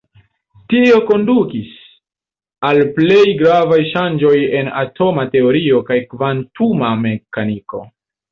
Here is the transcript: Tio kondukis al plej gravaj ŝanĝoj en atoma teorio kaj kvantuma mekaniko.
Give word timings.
Tio 0.71 0.99
kondukis 1.09 1.67
al 2.69 2.79
plej 2.95 3.27
gravaj 3.43 3.79
ŝanĝoj 3.91 4.33
en 4.61 4.73
atoma 4.81 5.25
teorio 5.37 5.85
kaj 5.91 5.99
kvantuma 6.15 6.93
mekaniko. 7.05 7.85